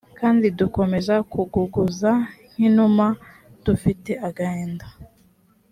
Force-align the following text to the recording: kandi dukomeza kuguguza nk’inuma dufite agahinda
kandi 0.19 0.45
dukomeza 0.59 1.15
kuguguza 1.31 2.11
nk’inuma 2.51 3.07
dufite 3.65 4.11
agahinda 4.27 4.87